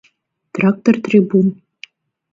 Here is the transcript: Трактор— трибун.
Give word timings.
Трактор— 0.53 0.95
трибун. 1.05 1.47